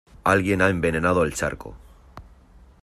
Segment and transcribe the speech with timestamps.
[0.23, 1.75] Alguien ha envenenado el charco.